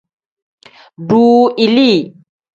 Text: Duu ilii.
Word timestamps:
Duu 1.07 1.39
ilii. 1.67 2.01